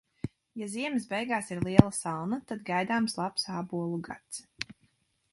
Ja 0.59 0.67
ziemas 0.75 1.03
beigās 1.09 1.51
ir 1.55 1.59
liela 1.67 1.91
salna, 1.97 2.39
tad 2.51 2.63
gaidāms 2.69 3.15
labs 3.19 3.45
ābolu 3.59 4.01
gads. 4.09 4.41